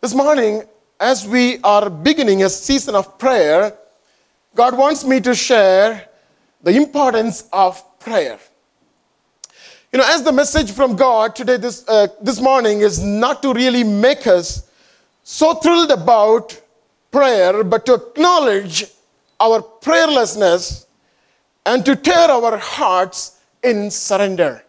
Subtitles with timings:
[0.00, 0.62] This morning,
[1.00, 3.76] as we are beginning a season of prayer,
[4.54, 6.08] God wants me to share
[6.62, 8.38] the importance of prayer.
[9.92, 13.52] You know, as the message from God today, this, uh, this morning, is not to
[13.52, 14.70] really make us
[15.24, 16.60] so thrilled about
[17.10, 18.84] prayer, but to acknowledge
[19.40, 20.86] our prayerlessness
[21.66, 24.62] and to tear our hearts in surrender.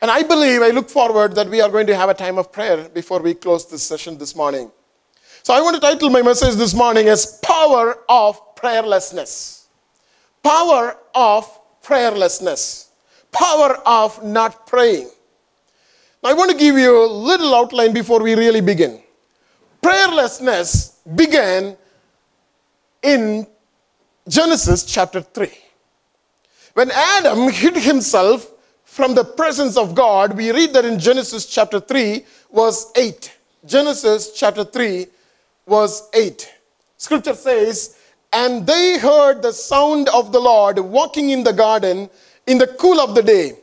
[0.00, 2.52] And I believe, I look forward that we are going to have a time of
[2.52, 4.70] prayer before we close this session this morning.
[5.42, 9.66] So I want to title my message this morning as Power of Prayerlessness.
[10.42, 11.46] Power of
[11.82, 12.88] Prayerlessness.
[13.30, 15.10] Power of not praying.
[16.22, 19.02] Now, I want to give you a little outline before we really begin.
[19.82, 21.76] Prayerlessness began
[23.02, 23.46] in
[24.26, 25.50] Genesis chapter 3.
[26.72, 28.50] When Adam hid himself
[28.94, 33.36] from the presence of God, we read that in Genesis chapter 3, verse 8.
[33.66, 35.08] Genesis chapter 3,
[35.66, 36.54] verse 8.
[36.96, 37.98] Scripture says,
[38.32, 42.08] And they heard the sound of the Lord walking in the garden
[42.46, 43.54] in the cool of the day.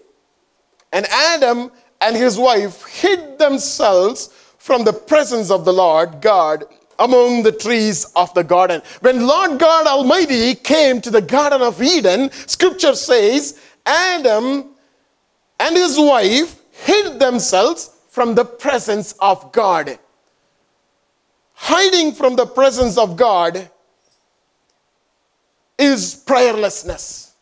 [0.92, 6.66] And Adam and his wife hid themselves from the presence of the Lord God
[7.00, 8.82] among the trees of the garden.
[9.00, 14.71] When Lord God Almighty came to the Garden of Eden, scripture says, Adam
[15.62, 20.00] and his wife hid themselves from the presence of God.
[21.54, 23.70] Hiding from the presence of God
[25.78, 27.34] is prayerlessness.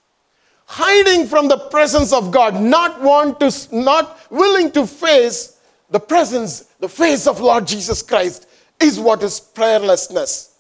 [0.66, 5.58] Hiding from the presence of God, not want to, not willing to face
[5.90, 8.48] the presence, the face of Lord Jesus Christ,
[8.82, 10.52] is what is prayerlessness.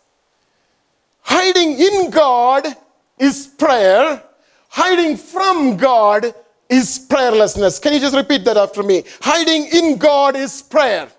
[1.22, 2.66] Hiding in God
[3.20, 4.24] is prayer.
[4.70, 6.34] Hiding from God
[6.70, 7.82] is prayerlessness.
[7.82, 9.04] Can you just repeat that after me?
[9.22, 11.10] Hiding in God is prayer.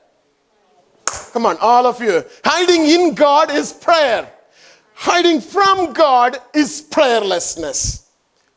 [1.32, 2.24] Come on, all of you.
[2.44, 4.30] Hiding in God is prayer.
[4.94, 8.06] Hiding from God is prayerlessness.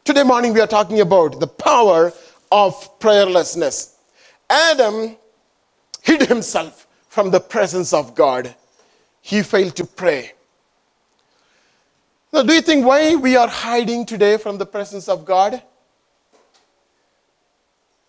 [0.04, 2.14] Today morning we are talking about the power
[2.52, 3.96] of prayerlessness.
[4.50, 5.16] Adam
[6.02, 8.54] hid himself from the presence of God.
[9.22, 10.34] He failed to pray.
[12.32, 15.62] Now, do you think why we are hiding today from the presence of God?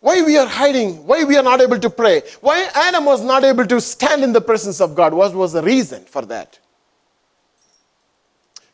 [0.05, 1.07] Why we are hiding?
[1.07, 2.21] Why we are not able to pray?
[2.43, 5.15] Why Adam was not able to stand in the presence of God?
[5.15, 6.59] What was the reason for that?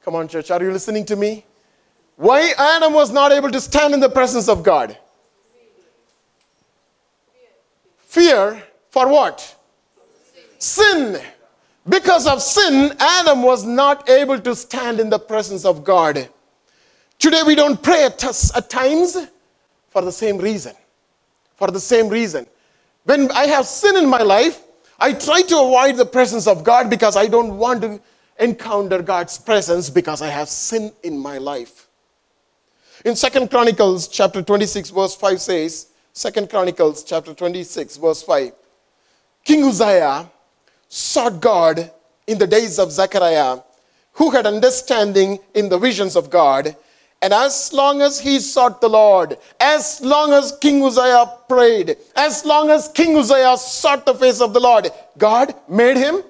[0.04, 1.44] Come on, church, are you listening to me?
[2.16, 4.98] Why Adam was not able to stand in the presence of God?
[7.98, 9.54] Fear for what?
[10.58, 11.22] Sin.
[11.88, 16.28] Because of sin, Adam was not able to stand in the presence of God.
[17.20, 18.24] Today we don't pray at,
[18.56, 19.16] at times
[19.90, 20.74] for the same reason.
[21.60, 22.46] For the same reason.
[23.04, 24.62] When I have sin in my life,
[24.98, 28.00] I try to avoid the presence of God because I don't want to
[28.38, 31.86] encounter God's presence because I have sin in my life.
[33.04, 38.52] In Second Chronicles chapter 26 verse 5 says, Second Chronicles chapter 26 verse 5,
[39.44, 40.30] King Uzziah
[40.88, 41.90] sought God
[42.26, 43.58] in the days of Zechariah,
[44.14, 46.74] who had understanding in the visions of God.
[47.22, 52.46] And as long as he sought the Lord, as long as King Uzziah prayed, as
[52.46, 54.88] long as King Uzziah sought the face of the Lord,
[55.18, 56.22] God made him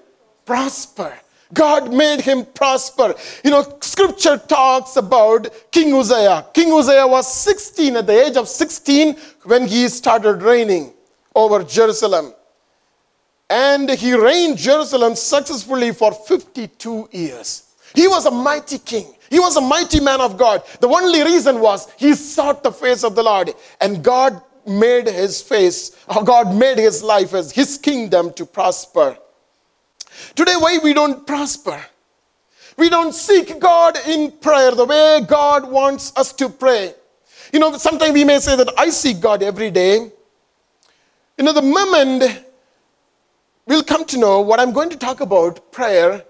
[0.44, 1.16] prosper.
[1.52, 3.14] God made him prosper.
[3.44, 6.46] You know, scripture talks about King Uzziah.
[6.52, 10.92] King Uzziah was 16 at the age of 16 when he started reigning
[11.34, 12.34] over Jerusalem.
[13.48, 17.74] And he reigned Jerusalem successfully for 52 years.
[17.94, 19.12] He was a mighty king.
[19.30, 20.62] He was a mighty man of God.
[20.80, 23.54] The only reason was he sought the face of the Lord.
[23.80, 29.16] And God made his face, or God made his life as his kingdom to prosper.
[30.34, 31.80] Today, why we don't prosper?
[32.76, 36.94] We don't seek God in prayer the way God wants us to pray.
[37.52, 40.10] You know, sometimes we may say that I seek God every day.
[41.36, 42.44] You know, the moment
[43.66, 46.24] we'll come to know what I'm going to talk about prayer,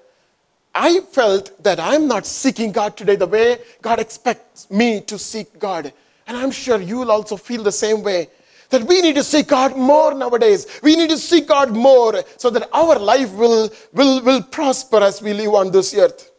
[0.74, 5.58] I felt that I'm not seeking God today the way God expects me to seek
[5.58, 5.92] God.
[6.26, 8.28] And I'm sure you will also feel the same way.
[8.70, 10.80] That we need to seek God more nowadays.
[10.80, 15.20] We need to seek God more so that our life will, will, will prosper as
[15.20, 16.30] we live on this earth.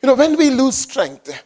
[0.00, 1.42] You know, when we lose strength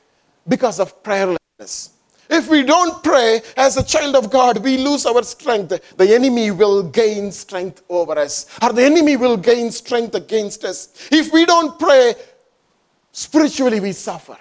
[0.46, 1.90] because of prayerlessness,
[2.31, 5.97] if we don't pray as a child of God, we lose our strength.
[5.97, 11.09] The enemy will gain strength over us, or the enemy will gain strength against us.
[11.11, 12.15] If we don't pray,
[13.12, 14.38] spiritually we suffer.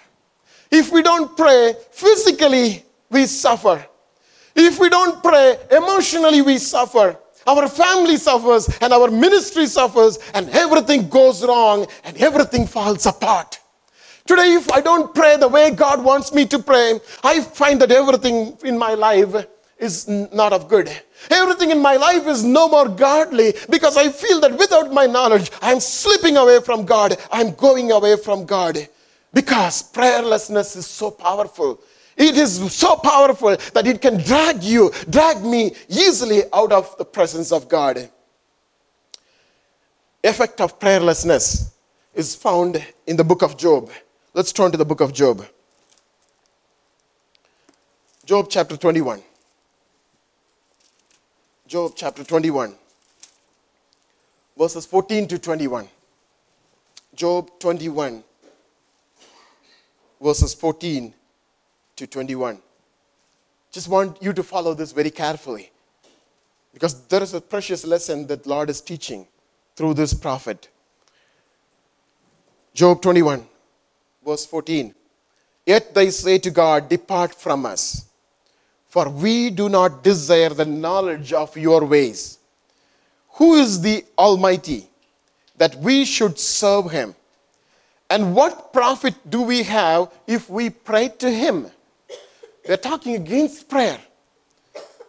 [0.71, 3.85] If we don't pray, physically we suffer.
[4.55, 7.17] If we don't pray, emotionally we suffer.
[7.47, 13.59] our family suffers, and our ministry suffers, and everything goes wrong, and everything falls apart.
[14.29, 17.89] Today, if I don't pray the way God wants me to pray, I find that
[17.89, 19.47] everything in my life
[19.79, 20.87] is not of good.
[21.31, 25.49] Everything in my life is no more godly because I feel that without my knowledge,
[25.63, 27.17] I'm slipping away from God.
[27.31, 28.87] I'm going away from God
[29.33, 31.81] because prayerlessness is so powerful.
[32.15, 37.05] It is so powerful that it can drag you, drag me easily out of the
[37.05, 38.07] presence of God.
[40.23, 41.71] Effect of prayerlessness
[42.13, 43.89] is found in the book of Job.
[44.33, 45.45] Let's turn to the book of Job.
[48.25, 49.23] Job chapter 21.
[51.69, 52.73] Job chapter 21,
[54.57, 55.87] verses 14 to 21.
[57.13, 58.23] Job 21,
[60.19, 61.13] verses 14
[61.95, 62.59] to 21.
[63.71, 65.69] Just want you to follow this very carefully
[66.73, 69.27] because there is a precious lesson that Lord is teaching
[69.75, 70.69] through this prophet.
[72.73, 73.47] Job 21,
[74.29, 74.93] verse 14.
[75.65, 78.09] Yet they say to God, Depart from us
[78.89, 82.39] for we do not desire the knowledge of your ways.
[83.33, 84.87] Who is the Almighty
[85.57, 87.15] that we should serve him?
[88.09, 91.67] And what profit do we have if we pray to him?
[92.65, 93.99] They're talking against prayer.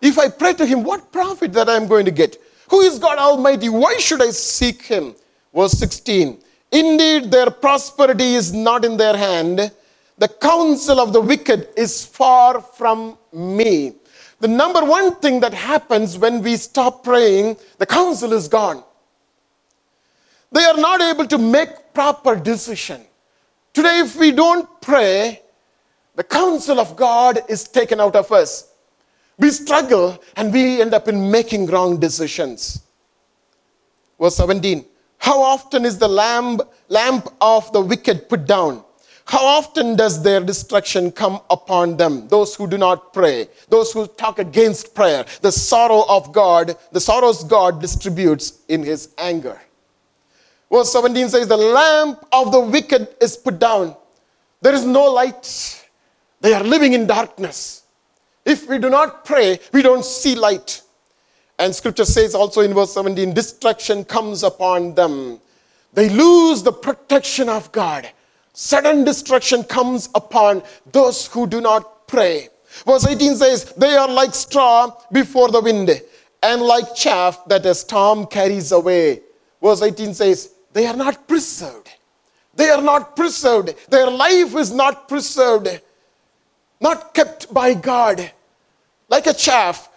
[0.03, 2.37] If I pray to him, what profit that I'm going to get?
[2.69, 3.71] Who is God Almighty?
[3.71, 5.15] Why should I seek him?
[5.55, 6.39] Verse 16
[6.73, 9.73] Indeed, their prosperity is not in their hand
[10.21, 13.95] the counsel of the wicked is far from me.
[14.41, 18.85] The number one thing that happens when we stop praying, the counsel is gone.
[20.53, 23.01] They are not able to make proper decision.
[23.73, 25.41] Today, if we don't pray,
[26.17, 28.75] the counsel of God is taken out of us.
[29.39, 32.83] We struggle and we end up in making wrong decisions.
[34.21, 34.85] Verse 17
[35.21, 38.83] How often is the lamp, lamp of the wicked put down?
[39.27, 42.27] How often does their destruction come upon them?
[42.27, 47.01] Those who do not pray, those who talk against prayer, the sorrow of God, the
[47.01, 49.61] sorrows God distributes in his anger.
[50.73, 53.95] Verse 17 says, The lamp of the wicked is put down.
[54.63, 55.87] There is no light.
[56.41, 57.85] They are living in darkness.
[58.45, 60.83] If we do not pray, we don't see light.
[61.61, 65.39] And scripture says also in verse 17, destruction comes upon them.
[65.93, 68.09] They lose the protection of God.
[68.55, 72.49] Sudden destruction comes upon those who do not pray.
[72.87, 75.91] Verse 18 says, They are like straw before the wind,
[76.43, 79.21] and like chaff that a storm carries away.
[79.63, 81.91] Verse 18 says, They are not preserved.
[82.55, 83.75] They are not preserved.
[83.91, 85.69] Their life is not preserved,
[86.81, 88.33] not kept by God.
[89.11, 89.90] Like a chaff,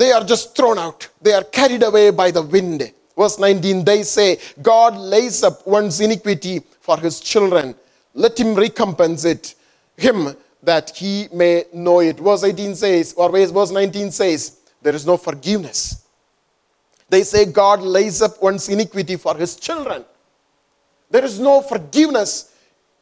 [0.00, 1.08] they are just thrown out.
[1.20, 2.92] They are carried away by the wind.
[3.16, 7.74] Verse 19, they say, God lays up one's iniquity for his children
[8.14, 9.54] let him recompense it,
[9.96, 12.18] him that he may know it.
[12.18, 16.06] Verse 18 says, or verse 19 says, there is no forgiveness.
[17.08, 20.04] They say God lays up one's iniquity for his children.
[21.10, 22.54] There is no forgiveness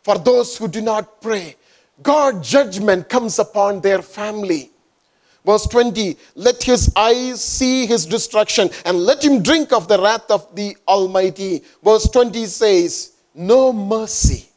[0.03, 1.57] for those who do not pray.
[2.03, 4.71] God's judgment comes upon their family.
[5.45, 10.31] Verse 20, let his eyes see his destruction and let him drink of the wrath
[10.31, 11.63] of the Almighty.
[11.83, 14.49] Verse 20 says, no mercy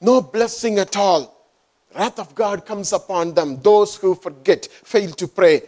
[0.00, 1.34] no blessing at all.
[1.94, 5.62] Wrath of God comes upon them, those who forget, fail to pray.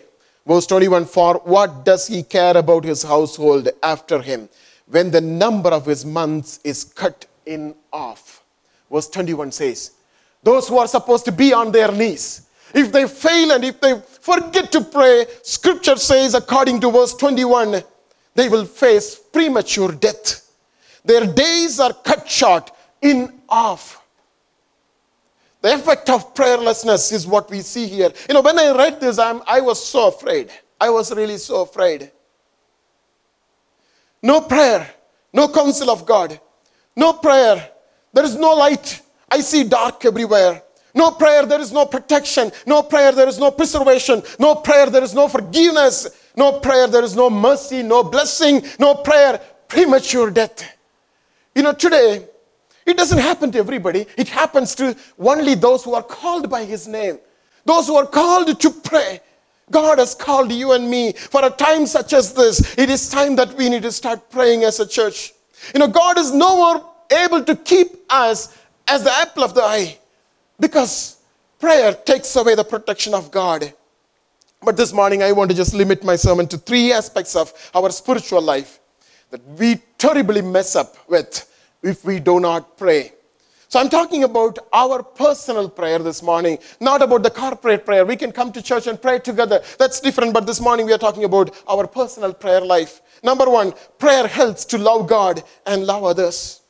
[0.47, 4.49] Verse 21 For what does he care about his household after him
[4.87, 8.43] when the number of his months is cut in off?
[8.91, 9.93] Verse 21 says,
[10.43, 14.01] Those who are supposed to be on their knees, if they fail and if they
[14.21, 17.83] forget to pray, scripture says, according to verse 21,
[18.35, 20.51] they will face premature death.
[21.05, 22.71] Their days are cut short
[23.01, 24.03] in half.
[25.61, 28.13] The effect of prayerlessness is what we see here.
[28.29, 30.51] You know, when I read this, I'm, I was so afraid.
[30.81, 32.13] I was really so afraid.
[34.23, 34.89] No prayer,
[35.33, 36.39] no counsel of God,
[36.95, 37.71] no prayer.
[38.13, 39.03] There is no light.
[39.31, 40.63] I see dark everywhere.
[40.95, 42.51] No prayer, there is no protection.
[42.67, 44.23] No prayer, there is no preservation.
[44.39, 46.09] No prayer, there is no forgiveness.
[46.37, 48.63] No prayer, there is no mercy, no blessing.
[48.79, 50.77] No prayer, premature death.
[51.55, 52.27] You know, today,
[52.87, 56.89] it doesn't happen to everybody, it happens to only those who are called by His
[56.89, 57.19] name,
[57.65, 59.21] those who are called to pray.
[59.71, 62.79] God has called you and me for a time such as this.
[62.79, 65.35] It is time that we need to start praying as a church.
[65.75, 69.63] You know, God is no more able to keep us as the apple of the
[69.63, 69.99] eye
[70.61, 71.19] because
[71.59, 73.73] prayer takes away the protection of God.
[74.63, 77.91] But this morning, I want to just limit my sermon to three aspects of our
[77.91, 78.81] spiritual life
[79.31, 81.49] that we terribly mess up with
[81.83, 83.13] if we do not pray.
[83.69, 88.07] So I'm talking about our personal prayer this morning, not about the corporate prayer.
[88.07, 89.63] We can come to church and pray together.
[89.79, 93.03] That's different, but this morning we are talking about our personal prayer life.
[93.23, 96.63] Number one, prayer helps to love God and love others.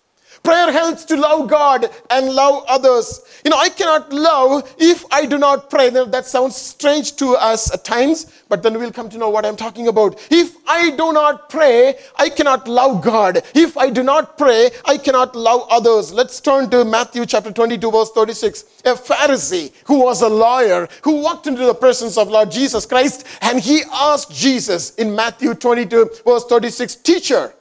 [0.43, 3.21] Prayer helps to love God and love others.
[3.45, 5.91] You know, I cannot love if I do not pray.
[5.91, 9.45] Now, That sounds strange to us at times, but then we'll come to know what
[9.45, 10.19] I'm talking about.
[10.31, 13.43] If I do not pray, I cannot love God.
[13.55, 16.13] If I do not pray, I cannot love others.
[16.13, 18.65] Let's turn to Matthew chapter 22, verse 36.
[18.85, 23.27] A Pharisee who was a lawyer who walked into the presence of Lord Jesus Christ
[23.43, 27.55] and he asked Jesus in Matthew 22, verse 36, Teacher,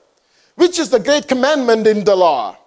[0.56, 2.58] which is the great commandment in the law?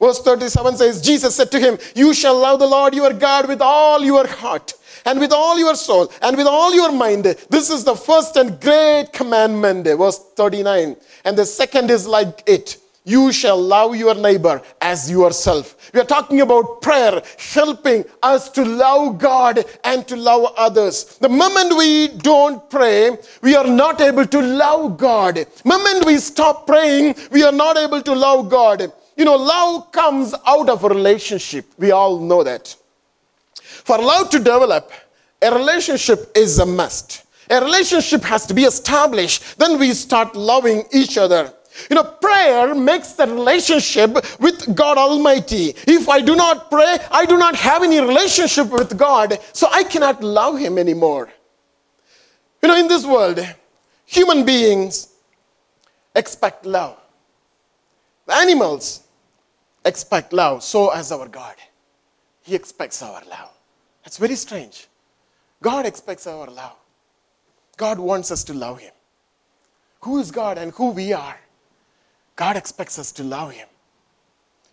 [0.00, 3.60] Verse 37 says, Jesus said to him, You shall love the Lord your God with
[3.60, 4.74] all your heart,
[5.04, 7.24] and with all your soul, and with all your mind.
[7.24, 9.86] This is the first and great commandment.
[9.86, 10.96] Verse 39.
[11.24, 12.78] And the second is like it
[13.08, 15.90] you shall love your neighbor as yourself.
[15.94, 21.16] We are talking about prayer helping us to love God and to love others.
[21.16, 25.36] The moment we don't pray, we are not able to love God.
[25.36, 28.92] The moment we stop praying, we are not able to love God.
[29.18, 31.66] You know, love comes out of a relationship.
[31.76, 32.74] We all know that.
[33.52, 34.92] For love to develop,
[35.42, 37.24] a relationship is a must.
[37.50, 39.58] A relationship has to be established.
[39.58, 41.52] Then we start loving each other.
[41.90, 45.74] You know, prayer makes the relationship with God Almighty.
[45.86, 49.82] If I do not pray, I do not have any relationship with God, so I
[49.82, 51.28] cannot love Him anymore.
[52.62, 53.44] You know, in this world,
[54.06, 55.08] human beings
[56.14, 56.96] expect love.
[58.28, 59.07] Animals
[59.88, 61.56] expect love, so as our God.
[62.42, 63.50] He expects our love.
[64.04, 64.86] That's very strange.
[65.62, 66.76] God expects our love.
[67.76, 68.92] God wants us to love Him.
[70.00, 71.38] Who is God and who we are?
[72.36, 73.68] God expects us to love Him.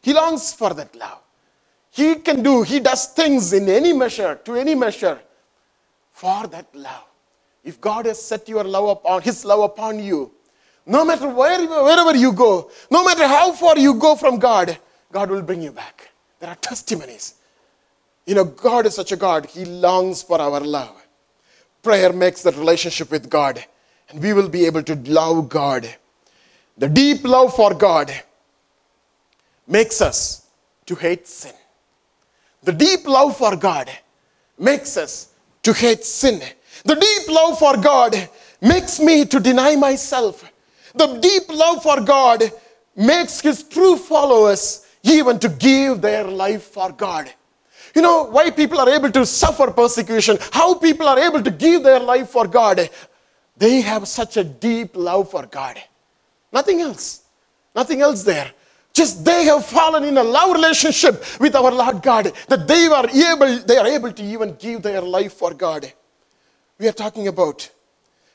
[0.02, 1.20] He longs for that love.
[1.90, 5.20] He can do, He does things in any measure, to any measure,
[6.12, 7.06] for that love.
[7.64, 10.32] If God has set your love upon uh, His love upon you,
[10.86, 14.78] no matter where, wherever you go, no matter how far you go from God,
[15.16, 16.10] God will bring you back.
[16.42, 17.36] There are testimonies.
[18.26, 21.08] You know, God is such a God, He longs for our love.
[21.82, 23.64] Prayer makes that relationship with God,
[24.10, 25.88] and we will be able to love God.
[26.78, 28.12] The deep love for God
[29.66, 30.48] makes us
[30.86, 31.54] to hate sin.
[32.64, 33.90] The deep love for God
[34.60, 35.30] makes us
[35.64, 36.42] to hate sin.
[36.84, 38.18] The deep love for God
[38.60, 40.44] makes me to deny myself.
[40.94, 42.52] The deep love for God
[42.98, 47.32] makes his true followers even to give their life for God.
[47.94, 51.84] You know why people are able to suffer persecution, how people are able to give
[51.84, 52.90] their life for God.
[53.58, 55.82] They have such a deep love for God.
[56.52, 57.24] Nothing else.
[57.74, 58.52] Nothing else there.
[58.94, 63.10] Just they have fallen in a love relationship with our Lord God that they are
[63.10, 65.92] able, they are able to even give their life for God.
[66.80, 67.70] We are talking about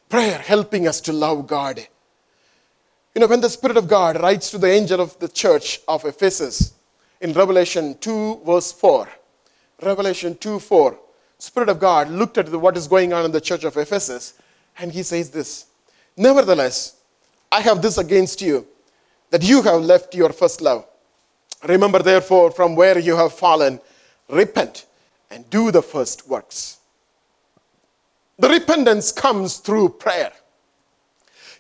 [0.08, 1.86] prayer helping us to love God.
[3.14, 6.04] You know, when the Spirit of God writes to the angel of the church of
[6.04, 6.74] Ephesus
[7.20, 9.08] in Revelation 2, verse 4,
[9.82, 10.98] Revelation 2 4,
[11.38, 14.34] Spirit of God looked at what is going on in the church of Ephesus
[14.78, 15.66] and he says this
[16.16, 16.96] Nevertheless,
[17.50, 18.66] I have this against you,
[19.30, 20.86] that you have left your first love.
[21.66, 23.80] Remember, therefore, from where you have fallen,
[24.28, 24.86] repent
[25.30, 26.78] and do the first works.
[28.38, 30.32] The repentance comes through prayer.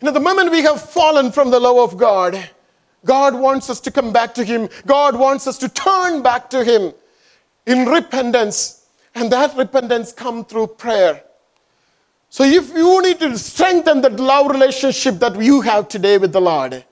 [0.00, 2.48] You know, the moment we have fallen from the love of God,
[3.04, 4.68] God wants us to come back to Him.
[4.86, 6.94] God wants us to turn back to Him
[7.66, 8.86] in repentance.
[9.14, 11.22] And that repentance comes through prayer.
[12.30, 16.40] So if you need to strengthen that love relationship that you have today with the
[16.40, 16.84] Lord,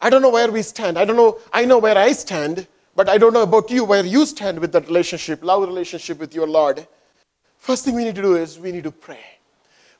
[0.00, 0.98] I don't know where we stand.
[0.98, 4.04] I don't know, I know where I stand, but I don't know about you, where
[4.04, 6.86] you stand with that relationship, love relationship with your Lord.
[7.58, 9.24] First thing we need to do is we need to pray.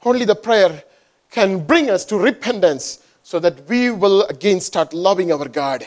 [0.05, 0.85] Only the prayer
[1.31, 5.85] can bring us to repentance so that we will again start loving our God.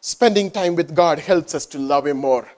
[0.00, 2.48] Spending time with God helps us to love Him more.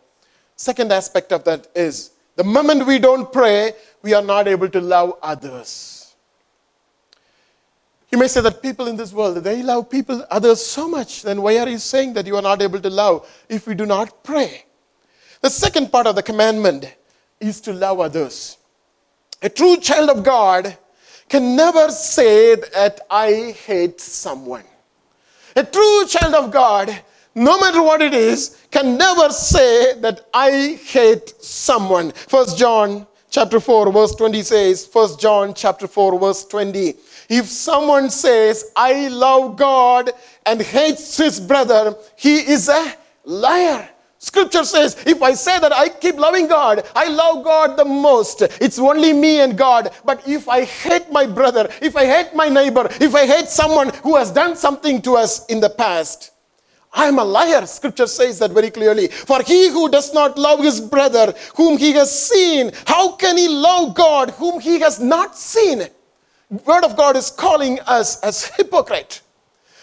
[0.56, 4.80] Second aspect of that is the moment we don't pray, we are not able to
[4.80, 6.14] love others.
[8.10, 11.22] You may say that people in this world, they love people, others so much.
[11.22, 13.84] Then why are you saying that you are not able to love if we do
[13.84, 14.64] not pray?
[15.40, 16.94] The second part of the commandment
[17.38, 18.56] is to love others.
[19.42, 20.76] A true child of God
[21.28, 24.64] can never say that I hate someone.
[25.56, 27.02] A true child of God,
[27.34, 32.12] no matter what it is, can never say that I hate someone.
[32.12, 36.94] First John chapter 4, verse 20 says, First John chapter 4, verse 20.
[37.28, 40.10] If someone says, I love God
[40.46, 42.94] and hates his brother, he is a
[43.24, 43.88] liar.
[44.20, 48.42] Scripture says, if I say that I keep loving God, I love God the most,
[48.42, 49.90] it's only me and God.
[50.04, 53.90] But if I hate my brother, if I hate my neighbor, if I hate someone
[54.02, 56.32] who has done something to us in the past,
[56.92, 57.64] I am a liar.
[57.66, 59.08] Scripture says that very clearly.
[59.08, 63.46] For he who does not love his brother, whom he has seen, how can he
[63.46, 65.82] love God, whom he has not seen?
[66.64, 69.20] Word of God is calling us as hypocrite.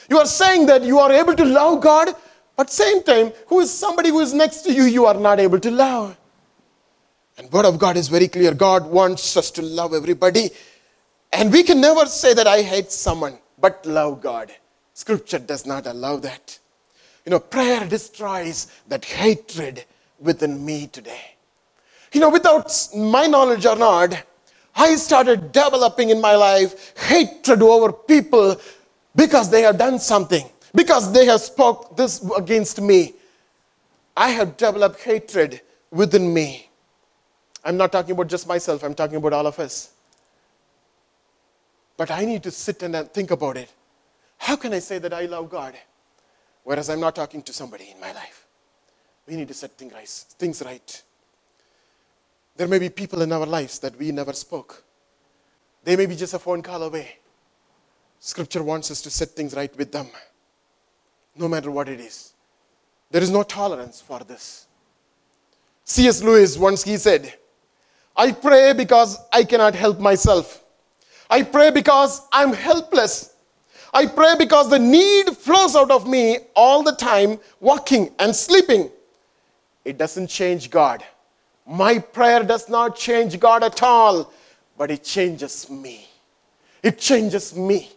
[0.09, 2.15] You are saying that you are able to love God,
[2.55, 5.59] but same time, who is somebody who is next to you you are not able
[5.59, 6.17] to love?
[7.37, 8.53] And word of God is very clear.
[8.53, 10.51] God wants us to love everybody.
[11.33, 14.53] And we can never say that I hate someone, but love God.
[14.93, 16.57] Scripture does not allow that.
[17.25, 19.83] You know, prayer destroys that hatred
[20.19, 21.35] within me today.
[22.13, 24.23] You know, without my knowledge or not,
[24.75, 28.59] I started developing in my life hatred over people
[29.15, 33.13] because they have done something because they have spoke this against me.
[34.15, 36.69] I have developed hatred within me.
[37.63, 38.83] I'm not talking about just myself.
[38.83, 39.91] I'm talking about all of us.
[41.97, 43.71] But i need to sit and uh, think about it.
[44.37, 45.75] How can i say that i love god
[46.65, 48.45] whereas i'm not talking to somebody in my life?
[49.27, 51.03] We need to set things right,
[52.57, 54.83] there may be people in our lives that we never spoke.
[55.83, 57.17] They may be just a phone call away.
[58.19, 60.07] Scripture wants us to set things right with them
[61.35, 62.33] no matter what it is.
[63.11, 64.67] There is no tolerance for this.
[65.83, 66.23] C.S.
[66.23, 67.33] Lewis once he said,
[68.17, 70.63] I pray because I cannot help myself.
[71.29, 73.35] I pray because I'm helpless.
[73.93, 78.89] I pray because the need flows out of me all the time, walking and sleeping.
[79.83, 81.03] It doesn't change God.
[81.65, 84.31] My prayer does not change God at all,
[84.77, 86.07] but it changes me.
[86.83, 87.91] It changes me.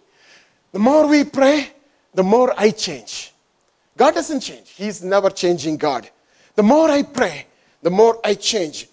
[0.73, 1.71] The more we pray,
[2.18, 3.32] the more I change.
[3.96, 4.70] God doesn't change.
[4.70, 6.10] He's never changing God.
[6.56, 7.46] The more I pray,
[7.80, 8.88] the more I change.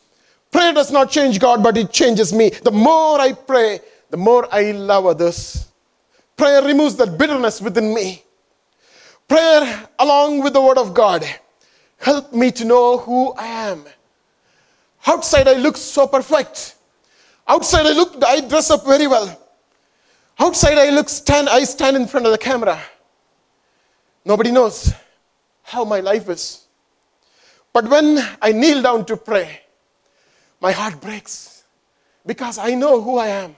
[0.52, 2.50] Prayer does not change God, but it changes me.
[2.50, 3.80] The more I pray,
[4.12, 5.72] the more I love others.
[6.38, 8.22] Prayer removes that bitterness within me.
[9.28, 11.26] Prayer, along with the Word of God,
[11.98, 13.86] help me to know who I am.
[15.08, 16.76] Outside, I look so perfect.
[17.48, 19.36] Outside, I look, I dress up very well.
[20.38, 22.80] Outside, I look, stand, I stand in front of the camera.
[24.26, 24.94] Nobody knows
[25.62, 26.66] how my life is.
[27.72, 29.62] But when I kneel down to pray,
[30.60, 31.64] my heart breaks
[32.26, 33.56] because I know who I am.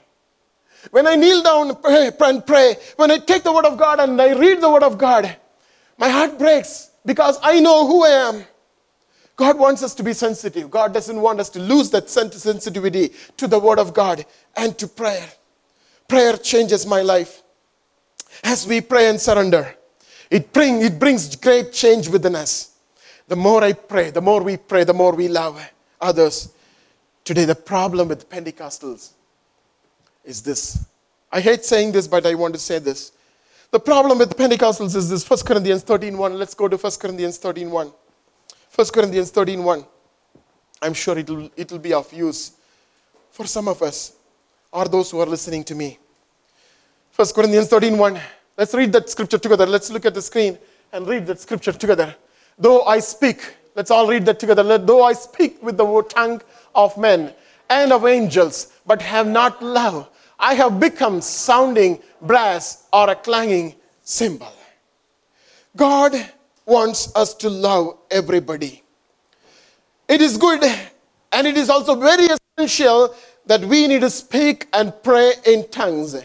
[0.92, 4.22] When I kneel down pray, and pray, when I take the Word of God and
[4.22, 5.36] I read the Word of God,
[5.98, 8.44] my heart breaks because I know who I am.
[9.36, 10.70] God wants us to be sensitive.
[10.72, 14.26] God doesn't want us to lose that sensitivity to the Word of God
[14.56, 15.28] and to prayer.
[16.08, 17.44] Prayer changes my life.
[18.44, 19.76] As we pray and surrender,
[20.30, 22.72] it, bring, it brings great change within us.
[23.28, 25.62] The more I pray, the more we pray, the more we love
[26.00, 26.54] others.
[27.24, 29.12] Today, the problem with Pentecostals
[30.24, 30.86] is this.
[31.32, 33.12] I hate saying this, but I want to say this.
[33.70, 36.38] The problem with Pentecostals is this 1 Corinthians 13.1.
[36.38, 37.94] Let's go to 1 Corinthians 13.1.
[38.74, 39.86] 1 Corinthians 13.1.
[40.82, 42.54] I'm sure it'll, it'll be of use
[43.32, 44.14] for some of us
[44.72, 45.98] or those who are listening to me.
[47.16, 48.22] 1 Corinthians 13.1.
[48.58, 49.68] Let's read that scripture together.
[49.68, 50.58] Let's look at the screen
[50.92, 52.16] and read that scripture together.
[52.58, 54.78] Though I speak, let's all read that together.
[54.80, 56.42] Though I speak with the tongue
[56.74, 57.34] of men
[57.70, 63.76] and of angels, but have not love, I have become sounding brass or a clanging
[64.02, 64.54] cymbal.
[65.76, 66.16] God
[66.66, 68.84] wants us to love everybody.
[70.08, 70.64] It is good
[71.32, 73.14] and it is also very essential
[73.46, 76.16] that we need to speak and pray in tongues.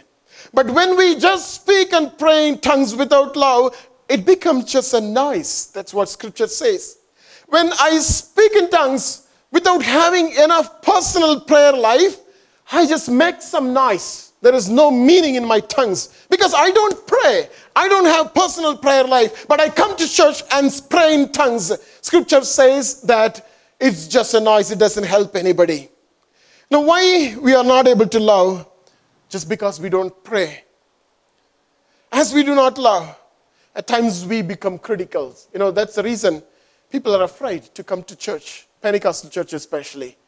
[0.54, 3.74] But when we just speak and pray in tongues without love,
[4.08, 5.70] it becomes just a noise.
[5.72, 6.98] That's what scripture says.
[7.48, 12.18] When I speak in tongues without having enough personal prayer life,
[12.70, 14.32] I just make some noise.
[14.42, 17.48] There is no meaning in my tongues because I don't pray.
[17.76, 21.72] I don't have personal prayer life, but I come to church and pray in tongues.
[22.00, 23.48] Scripture says that
[23.80, 25.90] it's just a noise, it doesn't help anybody.
[26.70, 28.66] Now, why we are not able to love?
[29.32, 30.62] Just because we don't pray.
[32.12, 33.18] As we do not love,
[33.74, 35.34] at times we become critical.
[35.54, 36.42] You know, that's the reason
[36.90, 40.18] people are afraid to come to church, Pentecostal church especially.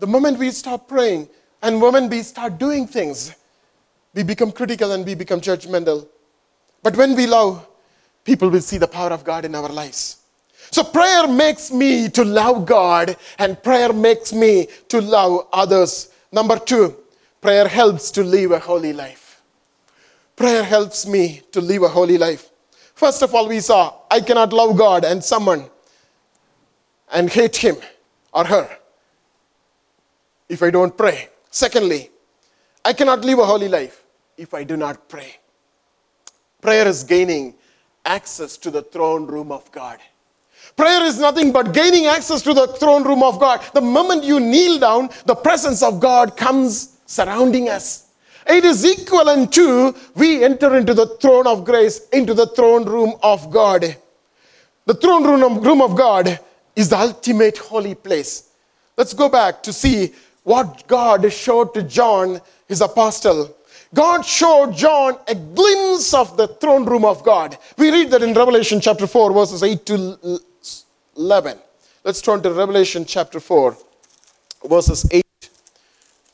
[0.00, 1.28] The moment we stop praying
[1.62, 3.36] and the moment we start doing things,
[4.14, 6.08] we become critical and we become judgmental.
[6.82, 7.68] But when we love,
[8.24, 10.16] people will see the power of God in our lives.
[10.72, 16.10] So prayer makes me to love God, and prayer makes me to love others.
[16.32, 16.96] Number two,
[17.40, 19.42] prayer helps to live a holy life.
[20.36, 22.50] Prayer helps me to live a holy life.
[22.94, 25.68] First of all, we saw I cannot love God and someone
[27.12, 27.76] and hate him
[28.32, 28.68] or her
[30.48, 31.28] if I don't pray.
[31.50, 32.10] Secondly,
[32.84, 34.04] I cannot live a holy life
[34.36, 35.36] if I do not pray.
[36.60, 37.54] Prayer is gaining
[38.04, 39.98] access to the throne room of God.
[40.76, 43.60] Prayer is nothing but gaining access to the throne room of God.
[43.74, 48.06] The moment you kneel down, the presence of God comes surrounding us.
[48.46, 53.14] It is equivalent to we enter into the throne of grace, into the throne room
[53.22, 53.96] of God.
[54.86, 56.38] The throne room of God
[56.76, 58.50] is the ultimate holy place.
[58.96, 63.56] Let's go back to see what God showed to John, his apostle.
[63.92, 67.58] God showed John a glimpse of the throne room of God.
[67.76, 70.40] We read that in Revelation chapter 4, verses 8 to
[71.16, 71.58] 11.
[72.04, 73.76] Let's turn to Revelation chapter 4,
[74.64, 75.24] verses 8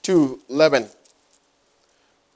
[0.06, 0.88] to 11.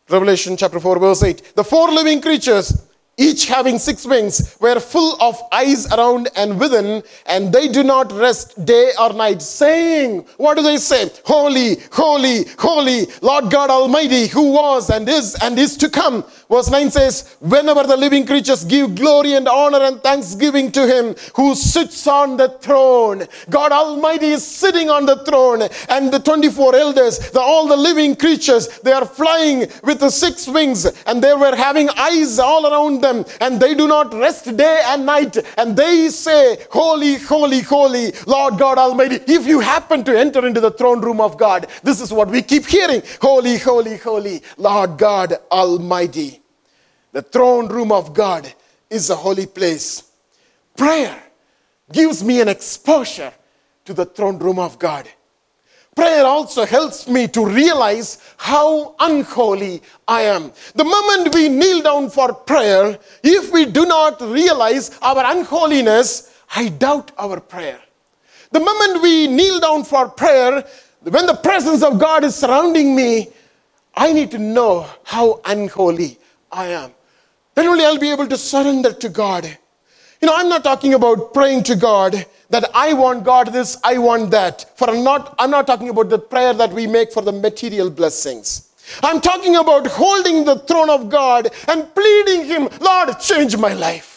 [0.08, 1.54] Revelation chapter 4, verse 8.
[1.54, 2.89] The four living creatures
[3.20, 8.10] each having six wings, were full of eyes around and within, and they do not
[8.12, 11.10] rest day or night, saying, What do they say?
[11.24, 16.24] Holy, holy, holy, Lord God Almighty, who was and is and is to come.
[16.50, 21.14] Verse 9 says, Whenever the living creatures give glory and honor and thanksgiving to him
[21.36, 26.74] who sits on the throne, God Almighty is sitting on the throne, and the 24
[26.74, 31.34] elders, the, all the living creatures, they are flying with the six wings, and they
[31.34, 33.09] were having eyes all around them,
[33.40, 38.58] and they do not rest day and night, and they say, Holy, holy, holy, Lord
[38.58, 39.20] God Almighty.
[39.26, 42.42] If you happen to enter into the throne room of God, this is what we
[42.42, 46.40] keep hearing Holy, holy, holy, Lord God Almighty.
[47.12, 48.52] The throne room of God
[48.88, 50.10] is a holy place.
[50.76, 51.22] Prayer
[51.92, 53.32] gives me an exposure
[53.84, 55.08] to the throne room of God.
[56.00, 60.50] Prayer also helps me to realize how unholy I am.
[60.74, 66.70] The moment we kneel down for prayer, if we do not realize our unholiness, I
[66.70, 67.78] doubt our prayer.
[68.50, 70.64] The moment we kneel down for prayer,
[71.02, 73.28] when the presence of God is surrounding me,
[73.94, 76.18] I need to know how unholy
[76.50, 76.92] I am.
[77.54, 79.44] Then only I'll be able to surrender to God.
[80.22, 83.98] You know, I'm not talking about praying to God that I want God this, I
[83.98, 84.76] want that.
[84.76, 87.90] For I'm not, I'm not talking about the prayer that we make for the material
[87.90, 88.70] blessings.
[89.02, 94.10] I'm talking about holding the throne of God and pleading Him, Lord, change my life.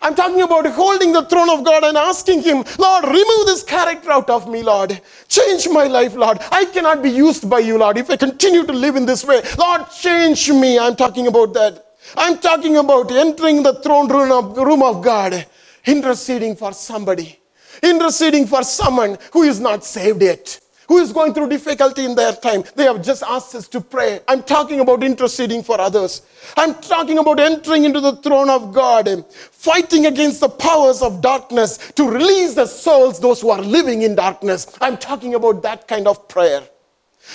[0.00, 4.12] I'm talking about holding the throne of God and asking Him, Lord, remove this character
[4.12, 5.00] out of me, Lord.
[5.26, 6.38] Change my life, Lord.
[6.52, 9.42] I cannot be used by you, Lord, if I continue to live in this way.
[9.58, 10.78] Lord, change me.
[10.78, 11.84] I'm talking about that.
[12.16, 15.46] I'm talking about entering the throne room of, room of God,
[15.88, 17.40] interceding for somebody,
[17.82, 22.32] interceding for someone who is not saved yet who is going through difficulty in their
[22.32, 22.64] time.
[22.74, 24.20] They have just asked us to pray.
[24.26, 26.22] I'm talking about interceding for others.
[26.56, 31.92] I'm talking about entering into the throne of God, fighting against the powers of darkness
[31.92, 34.66] to release the souls, those who are living in darkness.
[34.80, 36.62] I'm talking about that kind of prayer.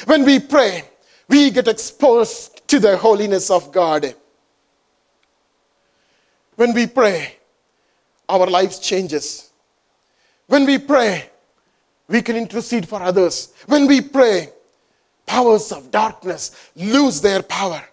[0.05, 0.85] When we pray,
[1.27, 4.15] we get exposed to the holiness of God.
[6.55, 7.37] When we pray,
[8.33, 9.51] our lives changes.
[10.47, 11.29] When we pray,
[12.07, 13.53] we can intercede for others.
[13.67, 14.49] When we pray,
[15.25, 17.83] powers of darkness lose their power.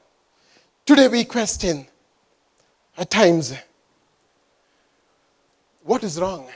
[0.86, 1.86] Today we question
[2.96, 3.54] at times
[5.84, 6.48] what is wrong?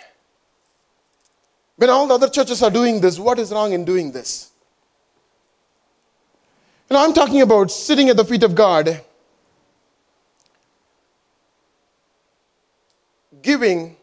[1.77, 4.51] When all the other churches are doing this, what is wrong in doing this?
[6.91, 9.01] Know, I'm talking about sitting at the feet of God
[13.45, 13.95] giving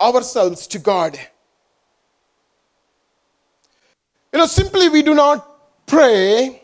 [0.00, 1.18] ourselves to God.
[4.32, 6.60] You know, simply we do not pray.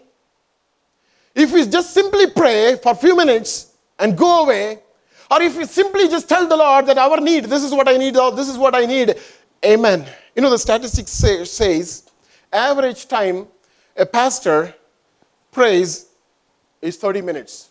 [1.34, 4.80] If we just simply pray for a few minutes and go away,
[5.30, 7.96] or if we simply just tell the Lord that our need, this is what I
[7.96, 9.14] need, or this is what I need,
[9.64, 10.04] amen.
[10.34, 12.10] You know, the statistics say, says
[12.52, 13.46] average time
[13.96, 14.74] a pastor
[15.52, 16.06] prays
[16.82, 17.68] is 30 minutes.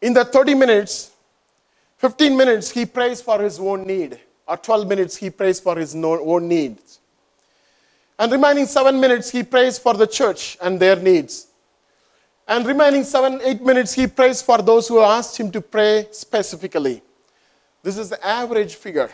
[0.00, 1.13] In that 30 minutes,
[1.98, 5.94] 15 minutes he prays for his own need, or 12 minutes he prays for his
[5.94, 7.00] own needs.
[8.18, 11.48] And remaining seven minutes he prays for the church and their needs.
[12.46, 17.02] And remaining seven, eight minutes he prays for those who asked him to pray specifically.
[17.82, 19.10] This is the average figure.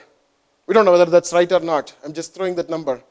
[0.67, 1.95] We don't know whether that's right or not.
[2.05, 3.03] I'm just throwing that number.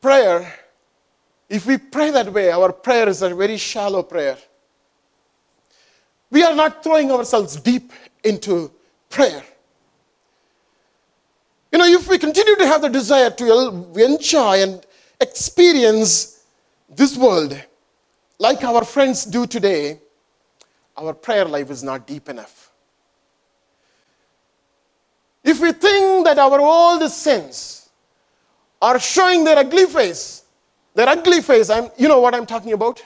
[0.00, 0.54] Prayer,
[1.48, 4.36] if we pray that way, our prayer is a very shallow prayer.
[6.34, 7.92] We are not throwing ourselves deep
[8.24, 8.72] into
[9.08, 9.44] prayer.
[11.70, 14.84] You know, if we continue to have the desire to enjoy and
[15.20, 16.42] experience
[16.90, 17.56] this world
[18.40, 20.00] like our friends do today,
[20.96, 22.72] our prayer life is not deep enough.
[25.44, 27.90] If we think that our old sins
[28.82, 30.42] are showing their ugly face,
[30.94, 33.04] their ugly face, I'm, you know what I'm talking about?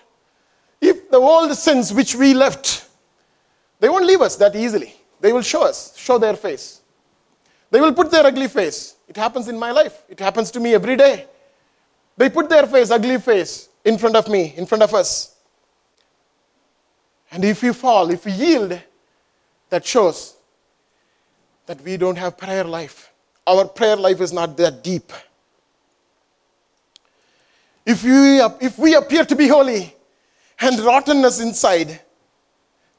[0.81, 2.88] If the old sins which we left,
[3.81, 4.95] they won't leave us that easily.
[5.21, 6.81] They will show us, show their face.
[7.71, 8.97] They will put their ugly face.
[9.09, 10.03] It happens in my life.
[10.09, 11.27] It happens to me every day.
[12.17, 15.37] They put their face, ugly face, in front of me, in front of us.
[17.31, 18.81] And if we fall, if we yield,
[19.71, 20.37] that shows
[21.67, 23.13] that we don't have prayer life.
[23.47, 25.13] Our prayer life is not that deep.
[27.85, 29.95] If we, if we appear to be holy
[30.61, 32.01] and rottenness inside,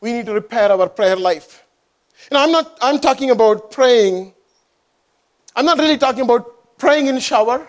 [0.01, 1.65] we need to repair our prayer life.
[2.29, 4.33] And I'm not, I'm talking about praying.
[5.55, 7.67] I'm not really talking about praying in shower.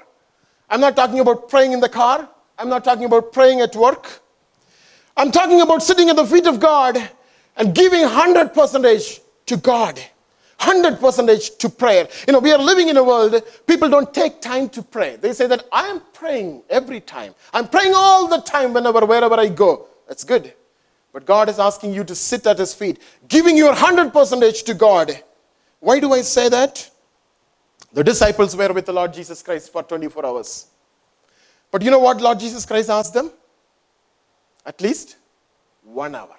[0.68, 2.28] I'm not talking about praying in the car.
[2.58, 4.20] I'm not talking about praying at work.
[5.16, 6.96] I'm talking about sitting at the feet of God
[7.56, 10.00] and giving 100% to God.
[10.60, 12.06] 100% to prayer.
[12.26, 15.16] You know, we are living in a world, people don't take time to pray.
[15.16, 17.34] They say that I am praying every time.
[17.54, 19.88] I'm praying all the time whenever, wherever I go.
[20.06, 20.52] That's good.
[21.12, 25.22] But God is asking you to sit at His feet, giving your 100% to God.
[25.80, 26.88] Why do I say that?
[27.92, 30.66] The disciples were with the Lord Jesus Christ for 24 hours.
[31.70, 33.32] But you know what Lord Jesus Christ asked them?
[34.64, 35.16] At least
[35.82, 36.36] one hour.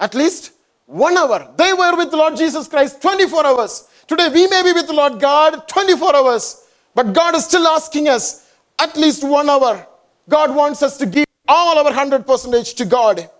[0.00, 0.52] At least
[0.86, 1.52] one hour.
[1.56, 3.88] They were with the Lord Jesus Christ 24 hours.
[4.06, 6.66] Today we may be with the Lord God 24 hours.
[6.94, 9.86] But God is still asking us at least one hour.
[10.28, 13.30] God wants us to give all our 100% to God.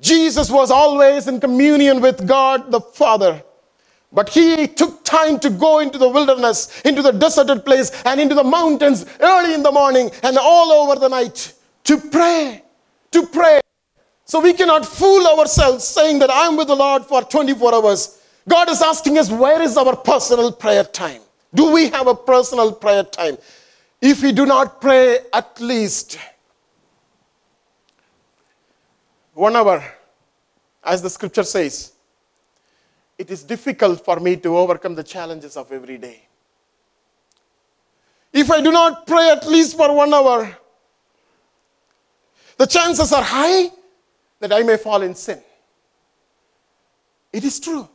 [0.00, 3.42] Jesus was always in communion with God the Father.
[4.12, 8.34] But he took time to go into the wilderness, into the deserted place, and into
[8.34, 11.52] the mountains early in the morning and all over the night
[11.84, 12.62] to pray.
[13.12, 13.60] To pray.
[14.24, 18.22] So we cannot fool ourselves saying that I'm with the Lord for 24 hours.
[18.46, 21.20] God is asking us, where is our personal prayer time?
[21.54, 23.36] Do we have a personal prayer time?
[24.00, 26.18] If we do not pray at least
[29.38, 29.84] one hour,
[30.82, 31.92] as the scripture says,
[33.16, 36.26] it is difficult for me to overcome the challenges of every day.
[38.32, 40.58] If I do not pray at least for one hour,
[42.56, 43.70] the chances are high
[44.40, 45.40] that I may fall in sin.
[47.32, 47.88] It is true.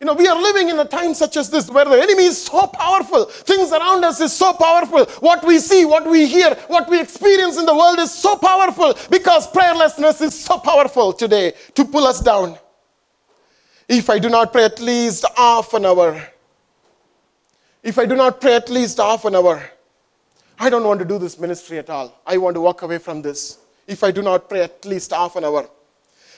[0.00, 2.42] You know, we are living in a time such as this where the enemy is
[2.42, 3.24] so powerful.
[3.24, 5.06] Things around us is so powerful.
[5.20, 8.94] What we see, what we hear, what we experience in the world is so powerful
[9.10, 12.58] because prayerlessness is so powerful today to pull us down.
[13.88, 16.22] If I do not pray at least half an hour,
[17.82, 19.62] if I do not pray at least half an hour,
[20.58, 22.20] I don't want to do this ministry at all.
[22.26, 23.58] I want to walk away from this.
[23.86, 25.70] If I do not pray at least half an hour,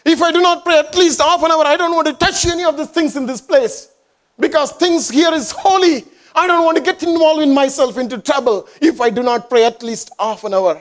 [0.04, 2.46] if I do not pray at least half an hour, I don't want to touch
[2.46, 3.90] any of the things in this place
[4.38, 6.04] because things here is holy.
[6.34, 9.64] I don't want to get involved in myself into trouble if I do not pray
[9.64, 10.80] at least half an hour.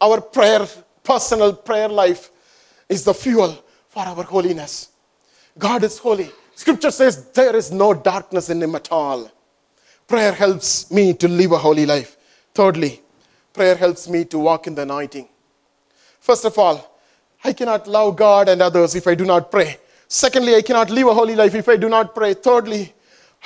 [0.00, 0.66] Our prayer,
[1.02, 2.30] personal prayer life,
[2.88, 3.58] is the fuel
[3.88, 4.90] for our holiness.
[5.58, 6.30] God is holy.
[6.54, 9.30] Scripture says there is no darkness in Him at all.
[10.06, 12.16] Prayer helps me to live a holy life.
[12.54, 13.00] Thirdly,
[13.52, 15.28] prayer helps me to walk in the anointing.
[16.20, 16.91] First of all,
[17.44, 19.78] I cannot love God and others if I do not pray.
[20.08, 22.34] Secondly, I cannot live a holy life if I do not pray.
[22.34, 22.92] Thirdly,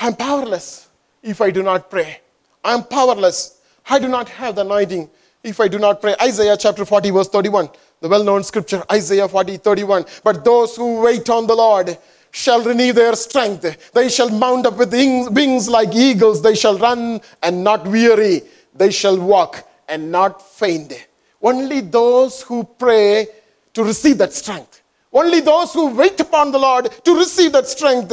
[0.00, 0.88] I'm powerless
[1.22, 2.20] if I do not pray.
[2.64, 3.60] I'm powerless.
[3.88, 5.08] I do not have the anointing
[5.42, 6.14] if I do not pray.
[6.20, 10.04] Isaiah chapter 40, verse 31, the well known scripture, Isaiah 40, 31.
[10.24, 11.96] But those who wait on the Lord
[12.32, 13.92] shall renew their strength.
[13.92, 16.42] They shall mount up with wings like eagles.
[16.42, 18.42] They shall run and not weary.
[18.74, 21.06] They shall walk and not faint.
[21.40, 23.28] Only those who pray
[23.76, 24.80] to receive that strength.
[25.12, 28.10] Only those who wait upon the Lord to receive that strength.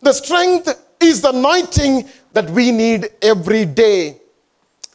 [0.00, 4.18] The strength is the anointing that we need every day.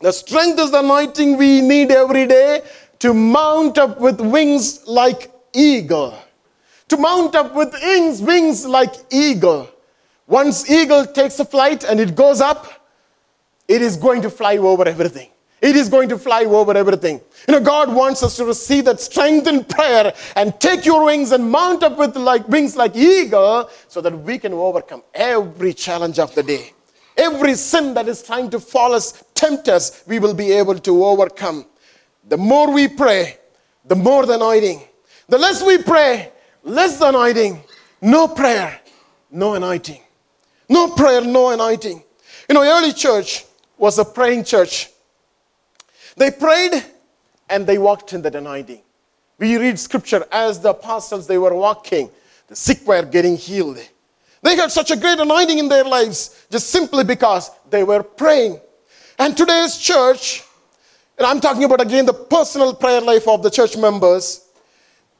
[0.01, 2.63] The strength is the anointing we need every day
[2.97, 6.17] to mount up with wings like eagle.
[6.87, 9.69] To mount up with wings, wings like eagle.
[10.25, 12.89] Once eagle takes a flight and it goes up,
[13.67, 15.29] it is going to fly over everything.
[15.62, 17.21] It is going to fly over everything.
[17.47, 21.32] You know, God wants us to receive that strength in prayer and take your wings
[21.32, 26.17] and mount up with like wings like eagle so that we can overcome every challenge
[26.17, 26.74] of the day.
[27.15, 31.06] Every sin that is trying to fall us, tempt us, we will be able to
[31.06, 31.67] overcome.
[32.28, 33.38] The more we pray,
[33.86, 34.82] the more the anointing.
[35.28, 36.32] The less we pray,
[36.63, 37.62] less the anointing.
[38.02, 38.80] No prayer,
[39.30, 40.02] no anointing.
[40.67, 42.02] No prayer, no anointing.
[42.50, 43.45] You know, early church
[43.78, 44.89] was a praying church.
[46.17, 46.84] They prayed
[47.50, 48.82] and they walked in that anointing.
[49.38, 52.10] We read scripture as the apostles they were walking,
[52.47, 53.80] the sick were getting healed.
[54.43, 58.60] They had such a great anointing in their lives just simply because they were praying.
[59.19, 60.43] And today's church,
[61.17, 64.47] and I'm talking about again the personal prayer life of the church members,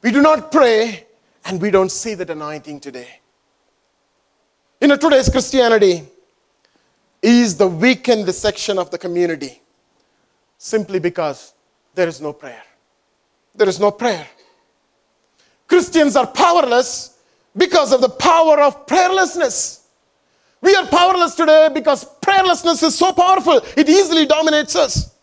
[0.02, 1.06] we do not pray
[1.44, 3.20] and we don't see that anointing today.
[4.80, 6.02] You know, today's Christianity
[7.22, 9.61] is the weakened section of the community
[10.62, 11.54] simply because
[11.92, 12.62] there is no prayer.
[13.52, 14.24] There is no prayer.
[15.66, 17.18] Christians are powerless
[17.56, 19.80] because of the power of prayerlessness.
[20.60, 25.16] We are powerless today because prayerlessness is so powerful, it easily dominates us.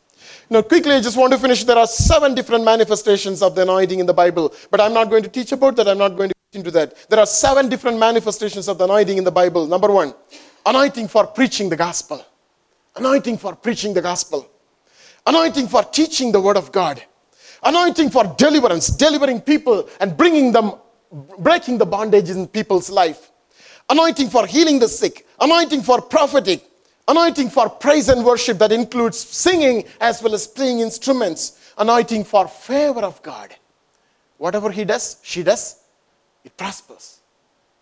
[0.49, 1.63] Now, quickly, I just want to finish.
[1.63, 5.23] There are seven different manifestations of the anointing in the Bible, but I'm not going
[5.23, 5.88] to teach about that.
[5.88, 7.08] I'm not going to get into that.
[7.10, 9.67] There are seven different manifestations of the anointing in the Bible.
[9.67, 10.13] Number one,
[10.65, 12.25] anointing for preaching the gospel,
[12.97, 14.49] anointing for preaching the gospel,
[15.30, 17.02] anointing for teaching the word of God,
[17.63, 20.74] anointing for deliverance, delivering people and bringing them,
[21.38, 23.32] breaking the bondages in people's life,
[23.89, 26.65] anointing for healing the sick, anointing for prophetic,
[27.08, 32.48] anointing for praise and worship that includes singing as well as playing instruments, anointing for
[32.48, 33.56] favor of God.
[34.39, 35.84] Whatever he does, she does,
[36.44, 37.20] it prospers.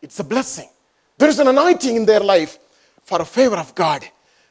[0.01, 0.67] It's a blessing.
[1.17, 2.57] There is an anointing in their life
[3.03, 4.05] for a favor of God.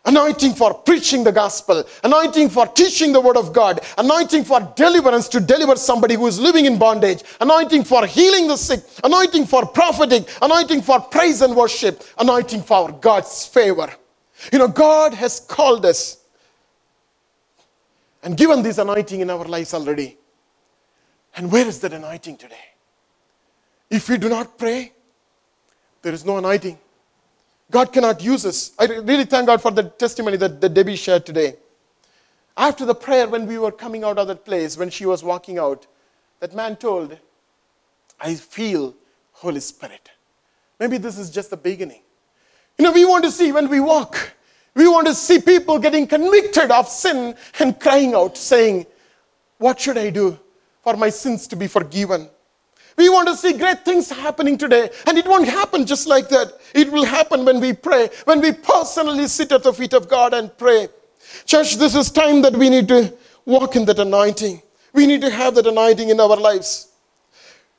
[0.07, 5.29] Anointing for preaching the gospel, anointing for teaching the word of God, anointing for deliverance
[5.29, 9.67] to deliver somebody who is living in bondage, anointing for healing the sick, anointing for
[9.67, 13.93] prophetic, anointing for praise and worship, anointing for God's favor.
[14.53, 16.19] You know, God has called us
[18.23, 20.19] and given this anointing in our lives already.
[21.37, 22.65] And where is that anointing today?
[23.91, 24.93] If we do not pray,
[26.03, 26.79] there is no anointing.
[27.71, 28.73] God cannot use us.
[28.79, 31.57] I really thank God for the testimony that, that Debbie shared today.
[32.57, 35.59] After the prayer, when we were coming out of that place, when she was walking
[35.59, 35.87] out,
[36.41, 37.19] that man told,
[38.21, 38.95] I feel
[39.33, 40.11] Holy Spirit.
[40.79, 42.03] Maybe this is just the beginning.
[42.79, 44.33] You know, we want to see when we walk,
[44.75, 48.87] we want to see people getting convicted of sin and crying out, saying,
[49.59, 50.39] What should I do
[50.83, 52.29] for my sins to be forgiven?
[52.97, 56.59] We want to see great things happening today, and it won't happen just like that.
[56.75, 60.33] It will happen when we pray, when we personally sit at the feet of God
[60.33, 60.89] and pray.
[61.45, 63.13] Church, this is time that we need to
[63.45, 64.63] walk in that anointing.
[64.95, 66.89] We need to have that anointing in our lives.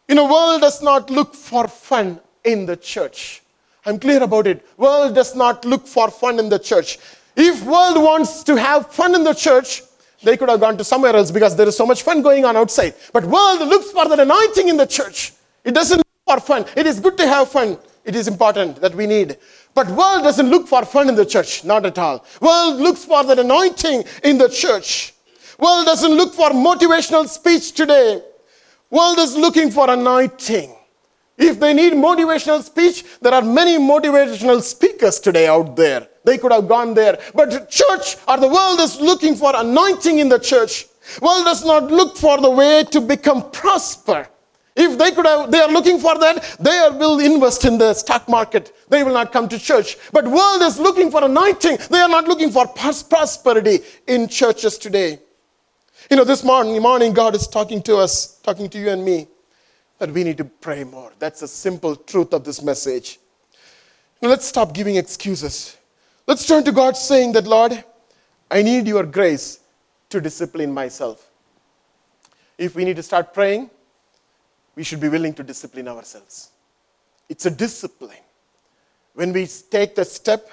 [0.08, 3.42] You know, world does not look for fun in the church.
[3.86, 4.66] I'm clear about it.
[4.78, 7.00] World does not look for fun in the church.
[7.36, 9.82] If world wants to have fun in the church,
[10.24, 12.58] they could have gone to somewhere else because there is so much fun going on
[12.58, 12.96] outside.
[13.14, 15.34] But world looks for that anointing in the church.
[15.64, 16.66] It doesn't look for fun.
[16.76, 17.78] It is good to have fun.
[18.04, 19.38] It is important that we need.
[19.76, 21.64] But world doesn't look for fun in the church.
[21.64, 22.26] Not at all.
[22.42, 25.14] World looks for that anointing in the church.
[25.60, 28.22] World doesn't look for motivational speech today.
[28.90, 30.74] World is looking for anointing.
[31.38, 36.08] If they need motivational speech, there are many motivational speakers today out there.
[36.24, 37.20] They could have gone there.
[37.36, 40.88] But church or the world is looking for anointing in the church.
[41.22, 44.28] World does not look for the way to become prosper.
[44.76, 48.28] If they could have, they are looking for that, they will invest in the stock
[48.28, 48.76] market.
[48.90, 49.98] They will not come to church.
[50.12, 51.78] But world is looking for anointing.
[51.90, 55.20] They are not looking for prosperity in churches today.
[56.12, 59.28] You know, this morning, morning God is talking to us, talking to you and me,
[60.00, 61.12] that we need to pray more.
[61.20, 63.20] That's the simple truth of this message.
[64.22, 65.78] Now, let's stop giving excuses.
[66.26, 67.84] Let's turn to God saying that, Lord,
[68.50, 69.60] I need your grace
[70.10, 71.30] to discipline myself.
[72.58, 73.70] If we need to start praying,
[74.76, 76.52] we should be willing to discipline ourselves.
[77.30, 78.24] It's a discipline.
[79.14, 80.50] When we take the step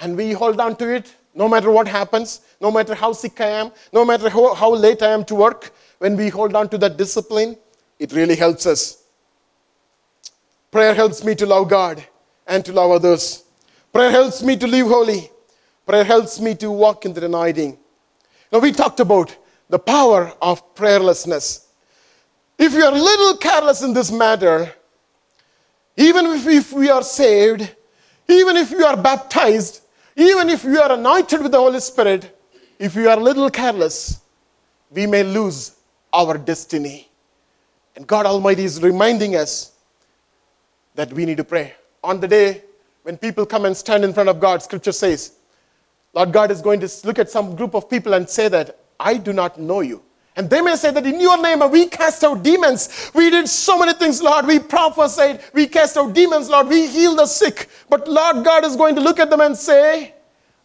[0.00, 3.48] and we hold on to it, no matter what happens, no matter how sick I
[3.48, 6.78] am, no matter how, how late I am to work, when we hold on to
[6.78, 7.56] that discipline,
[8.04, 9.02] it really helps us.
[10.70, 12.04] Prayer helps me to love God
[12.46, 13.44] and to love others.
[13.94, 15.30] Prayer helps me to live holy.
[15.86, 17.78] Prayer helps me to walk in the anointing.
[18.52, 19.34] Now, we talked about
[19.70, 21.64] the power of prayerlessness.
[22.58, 24.70] If we are a little careless in this matter,
[25.96, 27.74] even if, if we are saved,
[28.28, 29.80] even if we are baptized,
[30.14, 32.38] even if we are anointed with the Holy Spirit,
[32.78, 34.20] if we are a little careless,
[34.90, 35.76] we may lose
[36.12, 37.08] our destiny.
[37.96, 39.72] And God Almighty is reminding us
[40.94, 41.74] that we need to pray.
[42.02, 42.62] On the day
[43.02, 45.34] when people come and stand in front of God, scripture says,
[46.12, 49.16] Lord God is going to look at some group of people and say that, I
[49.16, 50.02] do not know you.
[50.36, 53.10] And they may say that in your name we cast out demons.
[53.14, 54.46] We did so many things, Lord.
[54.46, 56.68] We prophesied, we cast out demons, Lord.
[56.68, 57.68] We healed the sick.
[57.88, 60.14] But Lord God is going to look at them and say,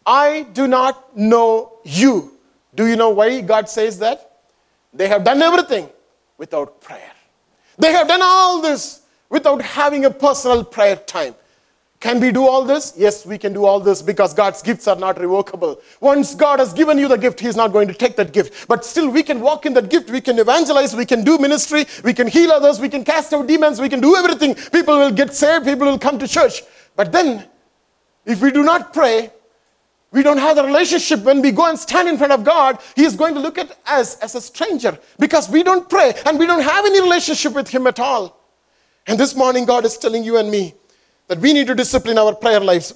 [0.05, 2.37] I do not know you.
[2.73, 4.39] Do you know why God says that?
[4.93, 5.89] They have done everything
[6.37, 7.11] without prayer.
[7.79, 11.33] They have done all this without having a personal prayer time.
[11.99, 12.93] Can we do all this?
[12.97, 15.81] Yes, we can do all this because God's gifts are not revocable.
[15.99, 18.69] Once God has given you the gift, He's not going to take that gift.
[18.69, 20.09] But still, we can walk in that gift.
[20.09, 20.95] We can evangelize.
[20.95, 21.85] We can do ministry.
[22.05, 22.79] We can heal others.
[22.79, 23.81] We can cast out demons.
[23.81, 24.55] We can do everything.
[24.55, 25.65] People will get saved.
[25.65, 26.63] People will come to church.
[26.95, 27.45] But then,
[28.25, 29.31] if we do not pray,
[30.11, 31.21] we don't have the relationship.
[31.21, 33.77] When we go and stand in front of God, He is going to look at
[33.85, 37.67] us as a stranger because we don't pray and we don't have any relationship with
[37.67, 38.39] Him at all.
[39.05, 40.73] And this morning, God is telling you and me
[41.27, 42.87] that we need to discipline our prayer lives.